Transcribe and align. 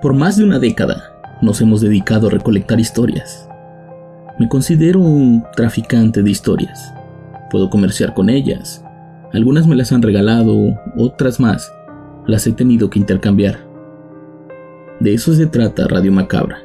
Por 0.00 0.14
más 0.14 0.38
de 0.38 0.44
una 0.44 0.58
década 0.58 1.12
nos 1.42 1.60
hemos 1.60 1.82
dedicado 1.82 2.28
a 2.28 2.30
recolectar 2.30 2.80
historias. 2.80 3.46
Me 4.38 4.48
considero 4.48 4.98
un 4.98 5.44
traficante 5.54 6.22
de 6.22 6.30
historias. 6.30 6.94
Puedo 7.50 7.68
comerciar 7.68 8.14
con 8.14 8.30
ellas. 8.30 8.82
Algunas 9.34 9.66
me 9.66 9.76
las 9.76 9.92
han 9.92 10.00
regalado, 10.00 10.56
otras 10.96 11.38
más 11.38 11.70
las 12.26 12.46
he 12.46 12.52
tenido 12.52 12.88
que 12.88 12.98
intercambiar. 12.98 13.58
De 15.00 15.12
eso 15.12 15.34
se 15.34 15.46
trata 15.46 15.86
Radio 15.86 16.12
Macabra. 16.12 16.62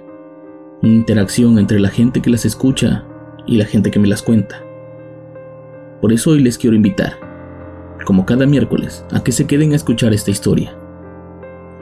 Una 0.81 0.94
interacción 0.94 1.59
entre 1.59 1.81
la 1.81 1.89
gente 1.89 2.22
que 2.22 2.30
las 2.30 2.45
escucha 2.45 3.03
y 3.45 3.58
la 3.58 3.66
gente 3.66 3.91
que 3.91 3.99
me 3.99 4.08
las 4.08 4.22
cuenta. 4.22 4.64
Por 5.99 6.14
eso 6.14 6.31
hoy 6.31 6.42
les 6.42 6.58
quiero 6.58 6.77
invitar, 6.77 7.16
como 8.05 8.25
cada 8.25 8.45
miércoles, 8.45 9.05
a 9.11 9.22
que 9.22 9.33
se 9.33 9.45
queden 9.45 9.73
a 9.73 9.75
escuchar 9.75 10.14
esta 10.14 10.31
historia. 10.31 10.73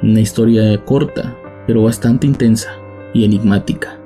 Una 0.01 0.19
historia 0.19 0.83
corta, 0.83 1.37
pero 1.67 1.83
bastante 1.83 2.27
intensa 2.27 2.69
y 3.13 3.25
enigmática. 3.25 3.99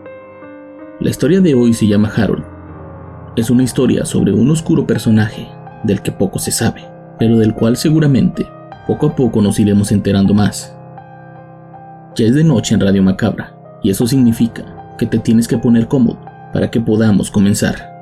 La 1.00 1.10
historia 1.10 1.42
de 1.42 1.54
hoy 1.54 1.74
se 1.74 1.88
llama 1.88 2.12
Harold. 2.16 2.44
Es 3.36 3.50
una 3.50 3.64
historia 3.64 4.06
sobre 4.06 4.34
un 4.34 4.50
oscuro 4.50 4.88
personaje 4.88 5.48
del 5.84 6.02
que 6.02 6.12
poco 6.12 6.40
se 6.40 6.52
sabe, 6.52 6.84
pero 7.20 7.38
del 7.38 7.54
cual 7.54 7.78
seguramente 7.78 8.48
poco 8.88 9.08
a 9.08 9.16
poco 9.16 9.42
nos 9.42 9.60
iremos 9.60 9.92
enterando 9.92 10.34
más. 10.34 10.76
Ya 12.16 12.26
es 12.26 12.36
de 12.36 12.44
noche 12.44 12.74
en 12.74 12.82
Radio 12.82 13.04
Macabra, 13.04 13.56
y 13.84 13.92
eso 13.92 14.08
significa 14.08 14.96
que 14.98 15.06
te 15.06 15.20
tienes 15.20 15.48
que 15.48 15.58
poner 15.58 15.88
cómodo 15.88 16.20
para 16.52 16.72
que 16.72 16.82
podamos 16.82 17.30
comenzar. 17.30 17.97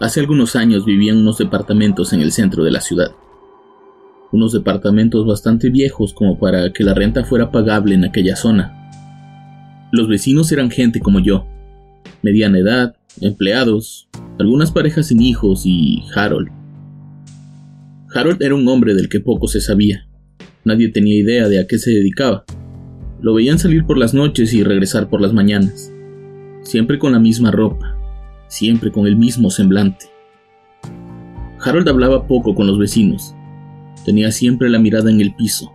Hace 0.00 0.20
algunos 0.20 0.54
años 0.54 0.84
vivía 0.84 1.10
en 1.10 1.18
unos 1.18 1.38
departamentos 1.38 2.12
en 2.12 2.20
el 2.20 2.30
centro 2.30 2.62
de 2.62 2.70
la 2.70 2.80
ciudad. 2.80 3.10
Unos 4.30 4.52
departamentos 4.52 5.26
bastante 5.26 5.70
viejos 5.70 6.14
como 6.14 6.38
para 6.38 6.72
que 6.72 6.84
la 6.84 6.94
renta 6.94 7.24
fuera 7.24 7.50
pagable 7.50 7.96
en 7.96 8.04
aquella 8.04 8.36
zona. 8.36 9.88
Los 9.90 10.06
vecinos 10.06 10.52
eran 10.52 10.70
gente 10.70 11.00
como 11.00 11.18
yo, 11.18 11.46
mediana 12.22 12.58
edad, 12.58 12.96
empleados, 13.20 14.08
algunas 14.38 14.70
parejas 14.70 15.08
sin 15.08 15.20
hijos 15.20 15.62
y 15.64 16.04
Harold. 16.14 16.48
Harold 18.14 18.40
era 18.40 18.54
un 18.54 18.68
hombre 18.68 18.94
del 18.94 19.08
que 19.08 19.18
poco 19.18 19.48
se 19.48 19.60
sabía. 19.60 20.06
Nadie 20.64 20.90
tenía 20.90 21.16
idea 21.16 21.48
de 21.48 21.58
a 21.58 21.66
qué 21.66 21.78
se 21.78 21.90
dedicaba. 21.90 22.44
Lo 23.20 23.34
veían 23.34 23.58
salir 23.58 23.84
por 23.84 23.98
las 23.98 24.14
noches 24.14 24.54
y 24.54 24.62
regresar 24.62 25.08
por 25.08 25.20
las 25.20 25.32
mañanas, 25.32 25.92
siempre 26.62 27.00
con 27.00 27.10
la 27.10 27.18
misma 27.18 27.50
ropa, 27.50 27.97
siempre 28.48 28.90
con 28.90 29.06
el 29.06 29.16
mismo 29.16 29.50
semblante. 29.50 30.06
Harold 31.60 31.88
hablaba 31.88 32.26
poco 32.26 32.54
con 32.54 32.66
los 32.66 32.78
vecinos. 32.78 33.34
Tenía 34.04 34.32
siempre 34.32 34.68
la 34.68 34.78
mirada 34.78 35.10
en 35.10 35.20
el 35.20 35.34
piso. 35.34 35.72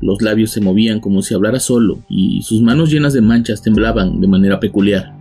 Los 0.00 0.22
labios 0.22 0.50
se 0.50 0.60
movían 0.60 1.00
como 1.00 1.20
si 1.22 1.34
hablara 1.34 1.60
solo 1.60 1.98
y 2.08 2.42
sus 2.42 2.62
manos 2.62 2.90
llenas 2.90 3.12
de 3.12 3.20
manchas 3.20 3.62
temblaban 3.62 4.20
de 4.20 4.26
manera 4.26 4.58
peculiar. 4.58 5.14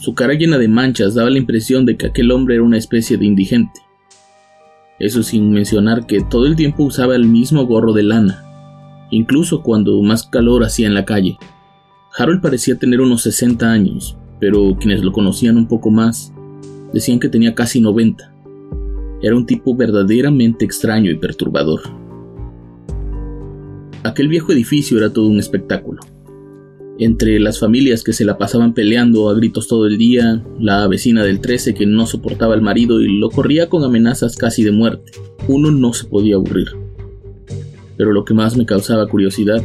Su 0.00 0.14
cara 0.14 0.34
llena 0.34 0.58
de 0.58 0.66
manchas 0.66 1.14
daba 1.14 1.30
la 1.30 1.38
impresión 1.38 1.86
de 1.86 1.96
que 1.96 2.06
aquel 2.06 2.32
hombre 2.32 2.56
era 2.56 2.64
una 2.64 2.78
especie 2.78 3.18
de 3.18 3.26
indigente. 3.26 3.80
Eso 4.98 5.22
sin 5.22 5.52
mencionar 5.52 6.06
que 6.06 6.20
todo 6.22 6.46
el 6.46 6.56
tiempo 6.56 6.84
usaba 6.84 7.14
el 7.14 7.26
mismo 7.26 7.66
gorro 7.66 7.92
de 7.92 8.02
lana, 8.02 8.44
incluso 9.10 9.62
cuando 9.62 10.00
más 10.02 10.24
calor 10.24 10.64
hacía 10.64 10.86
en 10.86 10.94
la 10.94 11.04
calle. 11.04 11.38
Harold 12.18 12.40
parecía 12.40 12.78
tener 12.78 13.00
unos 13.00 13.22
60 13.22 13.70
años, 13.70 14.16
pero 14.40 14.76
quienes 14.80 15.04
lo 15.04 15.12
conocían 15.12 15.56
un 15.56 15.68
poco 15.68 15.90
más 15.90 16.32
decían 16.92 17.20
que 17.20 17.28
tenía 17.28 17.54
casi 17.54 17.80
90. 17.80 18.34
Era 19.22 19.36
un 19.36 19.46
tipo 19.46 19.76
verdaderamente 19.76 20.64
extraño 20.64 21.10
y 21.10 21.18
perturbador. 21.18 21.82
Aquel 24.02 24.28
viejo 24.28 24.52
edificio 24.52 24.96
era 24.96 25.12
todo 25.12 25.28
un 25.28 25.38
espectáculo. 25.38 26.00
Entre 26.98 27.38
las 27.38 27.58
familias 27.58 28.02
que 28.02 28.12
se 28.12 28.24
la 28.24 28.38
pasaban 28.38 28.74
peleando 28.74 29.28
a 29.28 29.34
gritos 29.34 29.68
todo 29.68 29.86
el 29.86 29.98
día, 29.98 30.42
la 30.58 30.86
vecina 30.86 31.22
del 31.22 31.40
13 31.40 31.74
que 31.74 31.86
no 31.86 32.06
soportaba 32.06 32.54
al 32.54 32.62
marido 32.62 33.00
y 33.00 33.18
lo 33.18 33.30
corría 33.30 33.68
con 33.68 33.84
amenazas 33.84 34.36
casi 34.36 34.64
de 34.64 34.72
muerte, 34.72 35.12
uno 35.48 35.70
no 35.70 35.92
se 35.92 36.06
podía 36.06 36.36
aburrir. 36.36 36.68
Pero 37.96 38.12
lo 38.12 38.24
que 38.24 38.34
más 38.34 38.56
me 38.56 38.66
causaba 38.66 39.06
curiosidad 39.06 39.62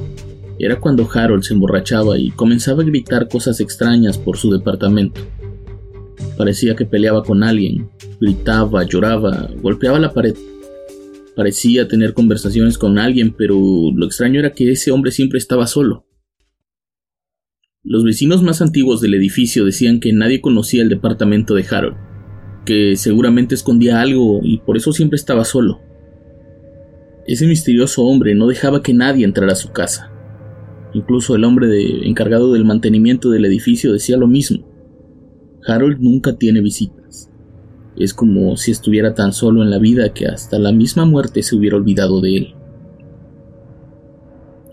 era 0.57 0.79
cuando 0.79 1.07
Harold 1.11 1.43
se 1.43 1.53
emborrachaba 1.53 2.17
y 2.17 2.31
comenzaba 2.31 2.81
a 2.81 2.85
gritar 2.85 3.27
cosas 3.27 3.59
extrañas 3.59 4.17
por 4.17 4.38
su 4.38 4.51
departamento. 4.51 5.21
Parecía 6.38 6.75
que 6.75 6.85
peleaba 6.85 7.23
con 7.23 7.43
alguien, 7.43 7.89
gritaba, 8.19 8.83
lloraba, 8.83 9.49
golpeaba 9.61 9.99
la 9.99 10.13
pared. 10.13 10.35
Parecía 11.35 11.88
tener 11.88 12.13
conversaciones 12.13 12.77
con 12.77 12.97
alguien, 12.97 13.33
pero 13.38 13.55
lo 13.93 14.05
extraño 14.05 14.39
era 14.39 14.53
que 14.53 14.71
ese 14.71 14.91
hombre 14.91 15.11
siempre 15.11 15.38
estaba 15.38 15.67
solo. 15.67 16.05
Los 17.83 18.03
vecinos 18.03 18.41
más 18.41 18.61
antiguos 18.61 19.01
del 19.01 19.13
edificio 19.13 19.66
decían 19.66 19.99
que 19.99 20.11
nadie 20.11 20.41
conocía 20.41 20.81
el 20.81 20.89
departamento 20.89 21.53
de 21.53 21.66
Harold, 21.69 21.97
que 22.66 22.95
seguramente 22.95 23.53
escondía 23.53 24.01
algo 24.01 24.39
y 24.41 24.57
por 24.59 24.77
eso 24.77 24.91
siempre 24.91 25.17
estaba 25.17 25.45
solo. 25.45 25.81
Ese 27.27 27.45
misterioso 27.45 28.03
hombre 28.03 28.33
no 28.33 28.47
dejaba 28.47 28.81
que 28.81 28.93
nadie 28.93 29.25
entrara 29.25 29.53
a 29.53 29.57
su 29.57 29.72
casa. 29.72 30.15
Incluso 30.95 31.35
el 31.35 31.44
hombre 31.44 32.07
encargado 32.07 32.53
del 32.53 32.63
mantenimiento 32.63 33.29
del 33.29 33.44
edificio 33.44 33.91
decía 33.91 34.16
lo 34.16 34.28
mismo. 34.28 34.66
Harold 35.67 36.00
nunca 36.00 36.38
tiene 36.38 36.61
visitas. 36.61 37.29
Es 37.97 38.13
como 38.13 38.56
si 38.56 38.72
estuviera 38.72 39.13
tan 39.13 39.34
solo 39.34 39.61
en 39.61 39.72
la 39.72 39.78
vida 39.78 40.13
que 40.13 40.25
hasta 40.25 40.57
la 40.57 40.72
misma 40.72 41.05
muerte 41.05 41.44
se 41.44 41.57
hubiera 41.57 41.75
olvidado 41.75 42.22
de 42.22 42.38
él. 42.38 42.55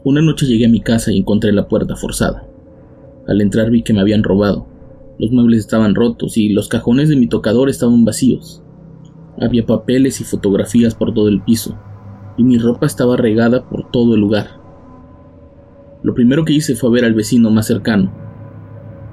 Una 0.04 0.22
noche 0.22 0.46
llegué 0.46 0.66
a 0.66 0.68
mi 0.68 0.80
casa 0.80 1.10
y 1.10 1.18
encontré 1.18 1.52
la 1.52 1.66
puerta 1.66 1.96
forzada. 1.96 2.46
Al 3.26 3.40
entrar 3.40 3.72
vi 3.72 3.82
que 3.82 3.92
me 3.92 4.00
habían 4.00 4.22
robado. 4.22 4.68
Los 5.18 5.32
muebles 5.32 5.58
estaban 5.58 5.96
rotos 5.96 6.36
y 6.36 6.50
los 6.50 6.68
cajones 6.68 7.08
de 7.08 7.16
mi 7.16 7.26
tocador 7.26 7.68
estaban 7.68 8.04
vacíos. 8.04 8.62
Había 9.40 9.66
papeles 9.66 10.20
y 10.20 10.24
fotografías 10.24 10.94
por 10.94 11.14
todo 11.14 11.26
el 11.26 11.42
piso, 11.42 11.76
y 12.38 12.44
mi 12.44 12.58
ropa 12.58 12.86
estaba 12.86 13.16
regada 13.16 13.68
por 13.68 13.90
todo 13.90 14.14
el 14.14 14.20
lugar. 14.20 14.61
Lo 16.02 16.14
primero 16.14 16.44
que 16.44 16.52
hice 16.52 16.74
fue 16.74 16.90
ver 16.90 17.04
al 17.04 17.14
vecino 17.14 17.50
más 17.50 17.66
cercano. 17.66 18.12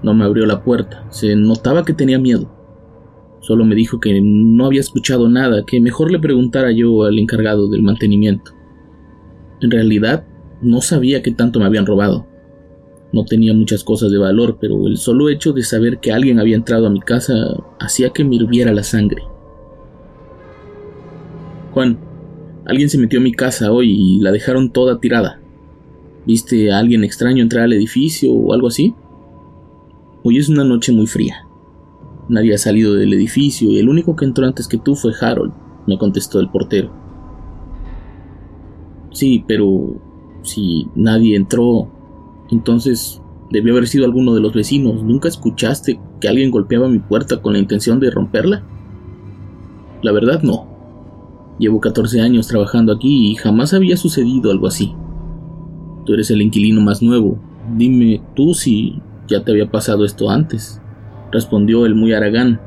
No 0.01 0.13
me 0.13 0.25
abrió 0.25 0.45
la 0.45 0.63
puerta, 0.63 1.05
se 1.09 1.35
notaba 1.35 1.85
que 1.85 1.93
tenía 1.93 2.19
miedo. 2.19 2.49
Solo 3.41 3.63
me 3.63 3.75
dijo 3.75 3.99
que 3.99 4.19
no 4.21 4.65
había 4.65 4.79
escuchado 4.79 5.29
nada, 5.29 5.63
que 5.65 5.79
mejor 5.79 6.11
le 6.11 6.19
preguntara 6.19 6.71
yo 6.71 7.03
al 7.03 7.19
encargado 7.19 7.69
del 7.69 7.83
mantenimiento. 7.83 8.51
En 9.61 9.71
realidad, 9.71 10.25
no 10.61 10.81
sabía 10.81 11.21
qué 11.21 11.31
tanto 11.31 11.59
me 11.59 11.65
habían 11.65 11.85
robado. 11.85 12.27
No 13.11 13.25
tenía 13.25 13.53
muchas 13.53 13.83
cosas 13.83 14.11
de 14.11 14.17
valor, 14.17 14.57
pero 14.59 14.87
el 14.87 14.97
solo 14.97 15.29
hecho 15.29 15.51
de 15.53 15.63
saber 15.63 15.99
que 15.99 16.11
alguien 16.11 16.39
había 16.39 16.55
entrado 16.55 16.87
a 16.87 16.91
mi 16.91 16.99
casa 16.99 17.33
hacía 17.79 18.11
que 18.11 18.23
me 18.23 18.35
hirviera 18.35 18.71
la 18.71 18.83
sangre. 18.83 19.23
Juan, 21.71 21.99
alguien 22.65 22.89
se 22.89 22.97
metió 22.97 23.19
a 23.19 23.23
mi 23.23 23.31
casa 23.31 23.71
hoy 23.71 23.91
y 23.91 24.19
la 24.19 24.31
dejaron 24.31 24.71
toda 24.71 24.99
tirada. 24.99 25.39
¿Viste 26.29 26.71
a 26.71 26.77
alguien 26.77 27.03
extraño 27.03 27.41
entrar 27.41 27.63
al 27.63 27.73
edificio 27.73 28.31
o 28.31 28.53
algo 28.53 28.67
así? 28.67 28.93
Hoy 30.21 30.37
es 30.37 30.47
una 30.47 30.63
noche 30.63 30.91
muy 30.91 31.07
fría. 31.07 31.47
Nadie 32.27 32.53
ha 32.53 32.59
salido 32.59 32.93
del 32.93 33.15
edificio 33.15 33.71
y 33.71 33.79
el 33.79 33.89
único 33.89 34.15
que 34.15 34.25
entró 34.25 34.45
antes 34.45 34.67
que 34.67 34.77
tú 34.77 34.95
fue 34.95 35.11
Harold, 35.19 35.51
me 35.87 35.97
contestó 35.97 36.39
el 36.39 36.51
portero. 36.51 36.93
Sí, 39.11 39.43
pero 39.47 39.99
si 40.43 40.87
nadie 40.93 41.35
entró, 41.35 41.89
entonces 42.51 43.23
debió 43.49 43.73
haber 43.73 43.87
sido 43.87 44.05
alguno 44.05 44.35
de 44.35 44.41
los 44.41 44.53
vecinos. 44.53 45.01
¿Nunca 45.01 45.29
escuchaste 45.29 45.99
que 46.21 46.27
alguien 46.27 46.51
golpeaba 46.51 46.89
mi 46.89 46.99
puerta 46.99 47.41
con 47.41 47.53
la 47.53 47.59
intención 47.59 47.99
de 47.99 48.11
romperla? 48.11 48.63
La 50.03 50.11
verdad 50.11 50.43
no. 50.43 50.67
Llevo 51.57 51.79
14 51.79 52.21
años 52.21 52.47
trabajando 52.47 52.93
aquí 52.93 53.31
y 53.31 53.35
jamás 53.35 53.73
había 53.73 53.97
sucedido 53.97 54.51
algo 54.51 54.67
así. 54.67 54.93
Tú 56.09 56.15
eres 56.15 56.31
el 56.31 56.41
inquilino 56.41 56.81
más 56.81 57.03
nuevo. 57.03 57.39
Dime 57.77 58.19
tú 58.35 58.55
si 58.55 58.99
ya 59.27 59.43
te 59.43 59.51
había 59.51 59.69
pasado 59.69 60.05
esto 60.05 60.31
antes, 60.31 60.81
respondió 61.31 61.85
el 61.85 61.93
muy 61.93 62.13
aragán. 62.13 62.59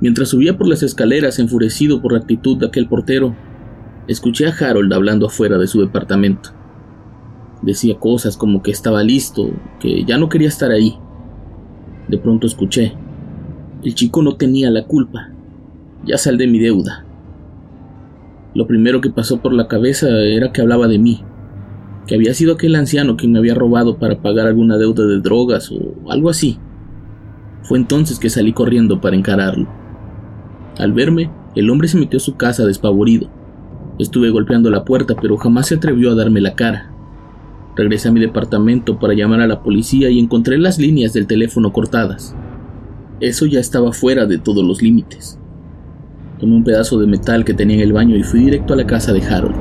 Mientras 0.00 0.28
subía 0.28 0.56
por 0.56 0.68
las 0.68 0.84
escaleras 0.84 1.40
enfurecido 1.40 2.00
por 2.00 2.12
la 2.12 2.20
actitud 2.20 2.58
de 2.58 2.66
aquel 2.66 2.86
portero, 2.86 3.34
escuché 4.06 4.46
a 4.46 4.54
Harold 4.54 4.92
hablando 4.92 5.26
afuera 5.26 5.58
de 5.58 5.66
su 5.66 5.80
departamento. 5.80 6.50
Decía 7.60 7.98
cosas 7.98 8.36
como 8.36 8.62
que 8.62 8.70
estaba 8.70 9.02
listo, 9.02 9.50
que 9.80 10.04
ya 10.04 10.16
no 10.16 10.28
quería 10.28 10.46
estar 10.46 10.70
ahí. 10.70 10.96
De 12.06 12.18
pronto 12.18 12.46
escuché, 12.46 12.94
el 13.82 13.96
chico 13.96 14.22
no 14.22 14.36
tenía 14.36 14.70
la 14.70 14.84
culpa, 14.84 15.30
ya 16.06 16.16
sal 16.18 16.38
de 16.38 16.46
mi 16.46 16.60
deuda. 16.60 17.04
Lo 18.54 18.66
primero 18.66 19.00
que 19.00 19.10
pasó 19.10 19.40
por 19.40 19.52
la 19.52 19.68
cabeza 19.68 20.08
era 20.08 20.52
que 20.52 20.60
hablaba 20.60 20.88
de 20.88 20.98
mí, 20.98 21.22
que 22.06 22.16
había 22.16 22.34
sido 22.34 22.54
aquel 22.54 22.74
anciano 22.74 23.16
que 23.16 23.28
me 23.28 23.38
había 23.38 23.54
robado 23.54 23.98
para 23.98 24.20
pagar 24.20 24.46
alguna 24.46 24.76
deuda 24.76 25.06
de 25.06 25.20
drogas 25.20 25.70
o 25.70 26.10
algo 26.10 26.28
así. 26.30 26.58
Fue 27.62 27.78
entonces 27.78 28.18
que 28.18 28.30
salí 28.30 28.52
corriendo 28.52 29.00
para 29.00 29.16
encararlo. 29.16 29.68
Al 30.78 30.92
verme, 30.92 31.30
el 31.54 31.70
hombre 31.70 31.88
se 31.88 31.98
metió 31.98 32.16
a 32.16 32.20
su 32.20 32.36
casa 32.36 32.66
despavorido. 32.66 33.28
Estuve 33.98 34.30
golpeando 34.30 34.70
la 34.70 34.84
puerta, 34.84 35.14
pero 35.20 35.36
jamás 35.36 35.68
se 35.68 35.76
atrevió 35.76 36.10
a 36.10 36.14
darme 36.14 36.40
la 36.40 36.54
cara. 36.54 36.90
Regresé 37.76 38.08
a 38.08 38.12
mi 38.12 38.20
departamento 38.20 38.98
para 38.98 39.14
llamar 39.14 39.40
a 39.40 39.46
la 39.46 39.62
policía 39.62 40.10
y 40.10 40.18
encontré 40.18 40.58
las 40.58 40.78
líneas 40.78 41.12
del 41.12 41.26
teléfono 41.26 41.72
cortadas. 41.72 42.34
Eso 43.20 43.46
ya 43.46 43.60
estaba 43.60 43.92
fuera 43.92 44.26
de 44.26 44.38
todos 44.38 44.64
los 44.64 44.82
límites. 44.82 45.39
Tomé 46.40 46.56
un 46.56 46.64
pedazo 46.64 46.98
de 46.98 47.06
metal 47.06 47.44
que 47.44 47.54
tenía 47.54 47.76
en 47.76 47.82
el 47.82 47.92
baño 47.92 48.16
y 48.16 48.22
fui 48.22 48.40
directo 48.40 48.72
a 48.72 48.76
la 48.76 48.86
casa 48.86 49.12
de 49.12 49.22
Harold. 49.22 49.54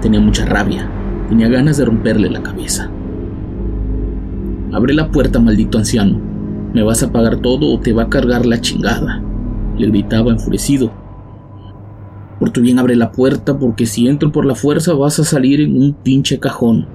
Tenía 0.00 0.20
mucha 0.20 0.46
rabia, 0.46 0.88
tenía 1.28 1.48
ganas 1.48 1.76
de 1.76 1.84
romperle 1.84 2.30
la 2.30 2.42
cabeza. 2.42 2.90
Abre 4.72 4.94
la 4.94 5.10
puerta, 5.10 5.38
maldito 5.38 5.78
anciano. 5.78 6.18
Me 6.72 6.82
vas 6.82 7.02
a 7.02 7.12
pagar 7.12 7.36
todo 7.36 7.72
o 7.72 7.80
te 7.80 7.92
va 7.92 8.04
a 8.04 8.08
cargar 8.08 8.46
la 8.46 8.60
chingada. 8.60 9.22
Le 9.78 9.88
gritaba 9.88 10.32
enfurecido. 10.32 10.90
Por 12.40 12.50
tu 12.50 12.60
bien 12.60 12.78
abre 12.78 12.96
la 12.96 13.12
puerta 13.12 13.58
porque 13.58 13.86
si 13.86 14.08
entro 14.08 14.32
por 14.32 14.44
la 14.44 14.54
fuerza 14.54 14.94
vas 14.94 15.18
a 15.18 15.24
salir 15.24 15.60
en 15.60 15.76
un 15.76 15.94
pinche 15.94 16.38
cajón 16.38 16.86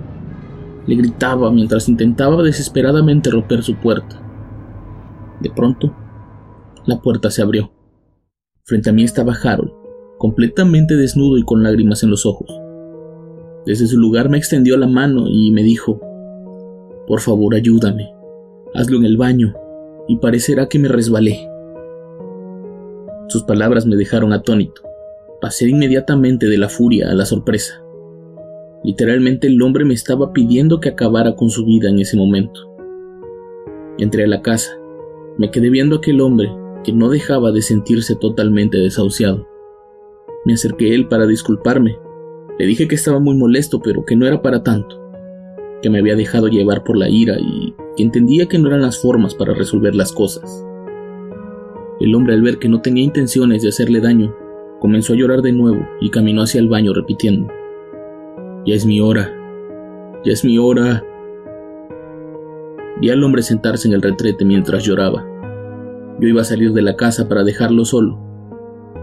le 0.87 0.95
gritaba 0.95 1.51
mientras 1.51 1.87
intentaba 1.89 2.41
desesperadamente 2.43 3.29
romper 3.29 3.63
su 3.63 3.75
puerta. 3.75 4.19
De 5.39 5.49
pronto, 5.49 5.93
la 6.85 6.99
puerta 6.99 7.29
se 7.29 7.41
abrió. 7.41 7.71
Frente 8.71 8.89
a 8.89 8.93
mí 8.93 9.03
estaba 9.03 9.33
Harold, 9.33 9.73
completamente 10.17 10.95
desnudo 10.95 11.37
y 11.37 11.43
con 11.43 11.61
lágrimas 11.61 12.03
en 12.03 12.09
los 12.09 12.25
ojos. 12.25 12.47
Desde 13.65 13.85
su 13.85 13.99
lugar 13.99 14.29
me 14.29 14.37
extendió 14.37 14.77
la 14.77 14.87
mano 14.87 15.25
y 15.27 15.51
me 15.51 15.61
dijo, 15.61 15.99
Por 17.05 17.19
favor, 17.19 17.53
ayúdame, 17.53 18.13
hazlo 18.73 18.95
en 18.95 19.03
el 19.03 19.17
baño, 19.17 19.53
y 20.07 20.19
parecerá 20.19 20.69
que 20.69 20.79
me 20.79 20.87
resbalé. 20.87 21.49
Sus 23.27 23.43
palabras 23.43 23.85
me 23.85 23.97
dejaron 23.97 24.31
atónito. 24.31 24.83
Pasé 25.41 25.67
inmediatamente 25.67 26.47
de 26.47 26.57
la 26.57 26.69
furia 26.69 27.11
a 27.11 27.13
la 27.13 27.25
sorpresa. 27.25 27.83
Literalmente 28.85 29.47
el 29.47 29.61
hombre 29.61 29.83
me 29.83 29.95
estaba 29.95 30.31
pidiendo 30.31 30.79
que 30.79 30.87
acabara 30.87 31.35
con 31.35 31.49
su 31.49 31.65
vida 31.65 31.89
en 31.89 31.99
ese 31.99 32.15
momento. 32.15 32.61
Entré 33.97 34.23
a 34.23 34.27
la 34.27 34.41
casa. 34.41 34.71
Me 35.37 35.51
quedé 35.51 35.69
viendo 35.69 35.97
a 35.97 35.97
aquel 35.97 36.21
hombre 36.21 36.49
que 36.83 36.93
no 36.93 37.09
dejaba 37.09 37.51
de 37.51 37.61
sentirse 37.61 38.15
totalmente 38.15 38.77
desahuciado. 38.77 39.47
Me 40.45 40.53
acerqué 40.53 40.91
a 40.91 40.95
él 40.95 41.07
para 41.07 41.27
disculparme. 41.27 41.97
Le 42.57 42.65
dije 42.65 42.87
que 42.87 42.95
estaba 42.95 43.19
muy 43.19 43.35
molesto, 43.35 43.81
pero 43.81 44.05
que 44.05 44.15
no 44.15 44.25
era 44.25 44.41
para 44.41 44.63
tanto, 44.63 44.99
que 45.81 45.89
me 45.89 45.99
había 45.99 46.15
dejado 46.15 46.47
llevar 46.47 46.83
por 46.83 46.97
la 46.97 47.09
ira 47.09 47.37
y 47.39 47.73
que 47.95 48.03
entendía 48.03 48.47
que 48.47 48.59
no 48.59 48.67
eran 48.67 48.81
las 48.81 49.01
formas 49.01 49.35
para 49.35 49.53
resolver 49.53 49.95
las 49.95 50.11
cosas. 50.11 50.65
El 51.99 52.15
hombre 52.15 52.33
al 52.33 52.41
ver 52.41 52.57
que 52.57 52.69
no 52.69 52.81
tenía 52.81 53.03
intenciones 53.03 53.61
de 53.61 53.69
hacerle 53.69 54.01
daño, 54.01 54.35
comenzó 54.79 55.13
a 55.13 55.15
llorar 55.15 55.41
de 55.41 55.51
nuevo 55.51 55.87
y 55.99 56.09
caminó 56.09 56.41
hacia 56.41 56.59
el 56.59 56.67
baño 56.67 56.93
repitiendo, 56.93 57.47
ya 58.65 58.75
es 58.75 58.85
mi 58.85 59.01
hora. 59.01 59.31
Ya 60.23 60.33
es 60.33 60.45
mi 60.45 60.59
hora. 60.59 61.03
Vi 62.99 63.09
al 63.09 63.23
hombre 63.23 63.41
sentarse 63.41 63.87
en 63.87 63.95
el 63.95 64.03
retrete 64.03 64.45
mientras 64.45 64.83
lloraba. 64.83 65.25
Yo 66.21 66.27
iba 66.27 66.41
a 66.41 66.45
salir 66.45 66.71
de 66.71 66.83
la 66.83 66.95
casa 66.95 67.27
para 67.27 67.43
dejarlo 67.43 67.83
solo, 67.83 68.17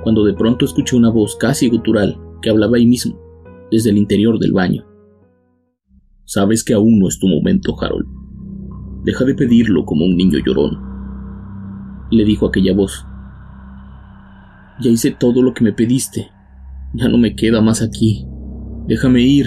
cuando 0.04 0.24
de 0.24 0.34
pronto 0.34 0.64
escuché 0.64 0.96
una 0.96 1.10
voz 1.10 1.36
casi 1.36 1.68
gutural 1.68 2.16
que 2.40 2.48
hablaba 2.48 2.76
ahí 2.76 2.86
mismo, 2.86 3.18
desde 3.70 3.90
el 3.90 3.98
interior 3.98 4.38
del 4.38 4.52
baño. 4.52 4.86
Sabes 6.24 6.62
que 6.62 6.74
aún 6.74 7.00
no 7.00 7.08
es 7.08 7.18
tu 7.18 7.26
momento, 7.26 7.74
Harold. 7.80 8.06
Deja 9.04 9.24
de 9.24 9.34
pedirlo 9.34 9.84
como 9.84 10.04
un 10.04 10.16
niño 10.16 10.38
llorón, 10.38 10.78
le 12.10 12.24
dijo 12.24 12.46
aquella 12.46 12.72
voz. 12.72 13.04
Ya 14.80 14.90
hice 14.90 15.10
todo 15.10 15.42
lo 15.42 15.54
que 15.54 15.64
me 15.64 15.72
pediste. 15.72 16.30
Ya 16.94 17.08
no 17.08 17.18
me 17.18 17.34
queda 17.34 17.60
más 17.60 17.82
aquí. 17.82 18.26
Déjame 18.86 19.22
ir, 19.22 19.46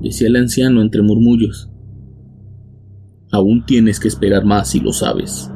decía 0.00 0.28
el 0.28 0.36
anciano 0.36 0.82
entre 0.82 1.02
murmullos. 1.02 1.70
Aún 3.32 3.64
tienes 3.66 3.98
que 3.98 4.08
esperar 4.08 4.44
más 4.44 4.68
si 4.68 4.80
lo 4.80 4.92
sabes. 4.92 5.50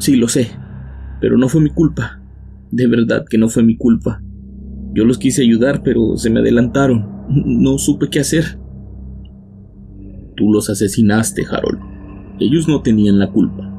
Sí, 0.00 0.16
lo 0.16 0.28
sé, 0.28 0.50
pero 1.20 1.36
no 1.36 1.48
fue 1.48 1.60
mi 1.60 1.68
culpa. 1.68 2.20
De 2.70 2.86
verdad 2.86 3.26
que 3.28 3.36
no 3.36 3.48
fue 3.50 3.62
mi 3.62 3.76
culpa. 3.76 4.22
Yo 4.94 5.04
los 5.04 5.18
quise 5.18 5.42
ayudar, 5.42 5.82
pero 5.82 6.16
se 6.16 6.30
me 6.30 6.40
adelantaron. 6.40 7.06
No 7.28 7.76
supe 7.76 8.08
qué 8.08 8.20
hacer. 8.20 8.58
Tú 10.36 10.50
los 10.50 10.70
asesinaste, 10.70 11.44
Harold. 11.50 11.78
Ellos 12.40 12.66
no 12.66 12.80
tenían 12.80 13.18
la 13.18 13.30
culpa. 13.30 13.70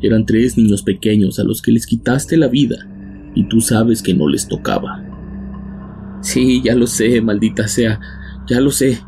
Eran 0.00 0.26
tres 0.26 0.56
niños 0.56 0.84
pequeños 0.84 1.40
a 1.40 1.44
los 1.44 1.60
que 1.60 1.72
les 1.72 1.86
quitaste 1.86 2.36
la 2.36 2.46
vida, 2.46 2.76
y 3.34 3.48
tú 3.48 3.60
sabes 3.60 4.00
que 4.00 4.14
no 4.14 4.28
les 4.28 4.46
tocaba. 4.46 5.04
Sí, 6.22 6.62
ya 6.64 6.76
lo 6.76 6.86
sé, 6.86 7.20
maldita 7.20 7.66
sea, 7.66 7.98
ya 8.48 8.60
lo 8.60 8.70
sé. 8.70 9.00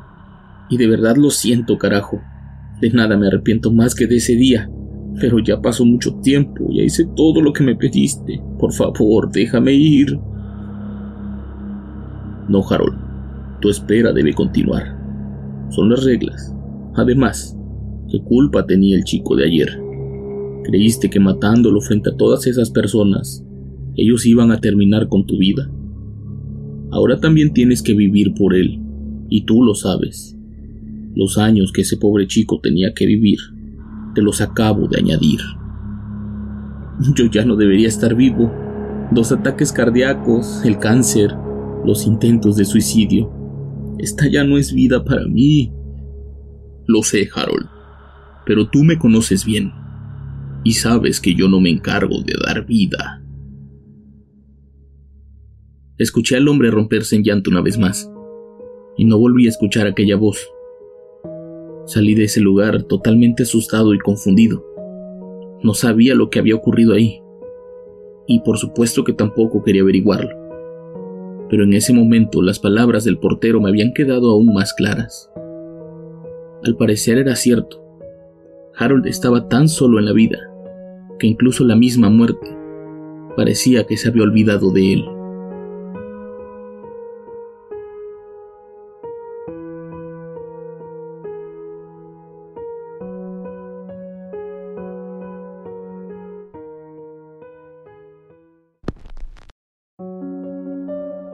Y 0.69 0.79
de 0.79 0.89
verdad 0.89 1.17
lo 1.17 1.31
siento, 1.31 1.79
carajo. 1.79 2.21
De 2.81 2.91
nada 2.91 3.17
me 3.17 3.29
arrepiento 3.29 3.71
más 3.71 3.95
que 3.95 4.09
de 4.09 4.17
ese 4.17 4.35
día. 4.35 4.69
Pero 5.19 5.39
ya 5.39 5.61
pasó 5.61 5.85
mucho 5.85 6.15
tiempo, 6.21 6.67
ya 6.71 6.83
hice 6.83 7.07
todo 7.17 7.41
lo 7.41 7.53
que 7.53 7.65
me 7.65 7.75
pediste. 7.75 8.41
Por 8.59 8.73
favor, 8.73 9.31
déjame 9.33 9.73
ir. 9.73 10.19
No, 12.49 12.63
Harold. 12.69 12.97
Tu 13.61 13.69
espera 13.69 14.13
debe 14.13 14.33
continuar. 14.35 14.97
Son 15.71 15.91
las 15.91 16.05
reglas. 16.05 16.55
Además, 16.95 17.57
¿qué 18.11 18.21
culpa 18.23 18.67
tenía 18.67 18.97
el 18.97 19.05
chico 19.05 19.37
de 19.37 19.47
ayer? 19.47 19.69
Creíste 20.65 21.11
que 21.11 21.21
matándolo 21.21 21.81
frente 21.81 22.11
a 22.11 22.17
todas 22.17 22.47
esas 22.47 22.71
personas, 22.71 23.45
ellos 23.97 24.25
iban 24.27 24.51
a 24.51 24.61
terminar 24.61 25.09
con 25.09 25.27
tu 25.27 25.39
vida. 25.39 25.71
Ahora 26.91 27.19
también 27.19 27.53
tienes 27.53 27.83
que 27.83 27.95
vivir 27.95 28.35
por 28.35 28.55
él, 28.55 28.81
y 29.29 29.45
tú 29.45 29.63
lo 29.63 29.75
sabes. 29.75 30.37
Los 31.15 31.39
años 31.39 31.73
que 31.73 31.83
ese 31.83 31.97
pobre 31.97 32.27
chico 32.27 32.61
tenía 32.61 32.93
que 32.95 33.07
vivir, 33.07 33.39
te 34.15 34.23
los 34.23 34.41
acabo 34.41 34.89
de 34.89 34.99
añadir. 34.99 35.41
Yo 37.15 37.27
ya 37.27 37.45
no 37.45 37.57
debería 37.57 37.89
estar 37.89 38.15
vivo. 38.15 38.53
Dos 39.11 39.33
ataques 39.33 39.73
cardíacos, 39.73 40.63
el 40.65 40.79
cáncer, 40.79 41.35
los 41.85 42.07
intentos 42.07 42.57
de 42.57 42.65
suicidio. 42.65 43.33
Esta 43.99 44.29
ya 44.29 44.45
no 44.45 44.59
es 44.59 44.73
vida 44.73 45.05
para 45.05 45.27
mí. 45.27 45.73
Lo 46.87 47.03
sé, 47.03 47.29
Harold, 47.35 47.69
pero 48.45 48.69
tú 48.69 48.85
me 48.85 48.99
conoces 48.99 49.45
bien 49.45 49.73
y 50.65 50.73
sabes 50.73 51.21
que 51.21 51.35
yo 51.35 51.49
no 51.49 51.61
me 51.61 51.71
encargo 51.71 52.23
de 52.23 52.35
dar 52.45 52.67
vida. 52.67 53.23
Escuché 55.99 56.37
al 56.37 56.49
hombre 56.49 56.71
romperse 56.71 57.17
en 57.17 57.25
llanto 57.25 57.51
una 57.51 57.61
vez 57.61 57.79
más, 57.79 58.11
y 58.97 59.05
no 59.05 59.19
volví 59.19 59.47
a 59.47 59.51
escuchar 59.51 59.87
aquella 59.87 60.17
voz. 60.17 60.49
Salí 61.91 62.15
de 62.15 62.23
ese 62.23 62.41
lugar 62.41 62.85
totalmente 62.85 63.43
asustado 63.43 63.93
y 63.95 63.99
confundido. 63.99 64.65
No 65.61 65.75
sabía 65.75 66.15
lo 66.15 66.31
que 66.31 66.39
había 66.39 66.55
ocurrido 66.55 66.95
ahí, 66.95 67.21
y 68.29 68.39
por 68.43 68.59
supuesto 68.59 69.03
que 69.03 69.13
tampoco 69.13 69.65
quería 69.65 69.83
averiguarlo. 69.83 70.31
Pero 71.49 71.65
en 71.65 71.73
ese 71.73 71.93
momento 71.93 72.43
las 72.43 72.61
palabras 72.61 73.03
del 73.03 73.19
portero 73.19 73.61
me 73.61 73.71
habían 73.71 73.93
quedado 73.93 74.31
aún 74.31 74.55
más 74.55 74.73
claras. 74.73 75.33
Al 76.63 76.77
parecer 76.77 77.19
era 77.19 77.35
cierto. 77.35 77.83
Harold 78.77 79.09
estaba 79.09 79.49
tan 79.49 79.69
solo 79.69 79.99
en 79.99 80.05
la 80.05 80.13
vida 80.13 80.39
que 81.19 81.27
incluso 81.27 81.65
la 81.65 81.75
misma 81.75 82.09
muerte 82.09 82.57
parecía 83.37 83.83
que 83.83 83.97
se 83.97 84.11
había 84.11 84.23
olvidado 84.23 84.71
de 84.71 84.93
él. 84.93 85.05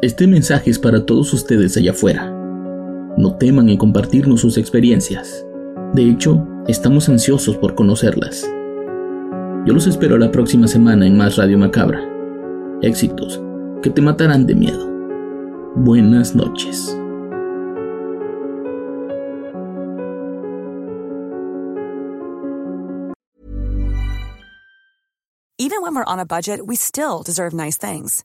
Este 0.06 0.28
mensaje 0.28 0.70
es 0.70 0.78
para 0.78 1.04
todos 1.04 1.32
ustedes 1.34 1.76
allá 1.76 1.90
afuera. 1.90 2.30
No 3.16 3.34
teman 3.34 3.68
en 3.68 3.76
compartirnos 3.76 4.40
sus 4.40 4.56
experiencias. 4.56 5.44
De 5.94 6.08
hecho, 6.08 6.46
estamos 6.68 7.08
ansiosos 7.08 7.56
por 7.56 7.74
conocerlas. 7.74 8.48
Yo 9.66 9.74
los 9.74 9.88
espero 9.88 10.16
la 10.16 10.30
próxima 10.30 10.68
semana 10.68 11.08
en 11.08 11.16
Más 11.16 11.34
Radio 11.34 11.58
Macabra. 11.58 12.08
Éxitos 12.82 13.42
que 13.82 13.90
te 13.90 14.00
matarán 14.00 14.46
de 14.46 14.54
miedo. 14.54 14.88
Buenas 15.74 16.36
noches. 16.36 16.96
Even 25.58 25.82
when 25.82 25.96
we're 25.96 26.04
on 26.04 26.20
a 26.20 26.24
budget, 26.24 26.64
we 26.64 26.76
still 26.76 27.24
deserve 27.24 27.52
nice 27.52 27.76
things. 27.76 28.24